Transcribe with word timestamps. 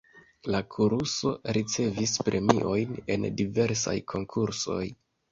La 0.53 0.59
koruso 0.75 1.33
ricevis 1.57 2.13
premiojn 2.29 2.95
en 3.17 3.27
diversaj 3.41 3.93
konkursoj. 4.15 4.81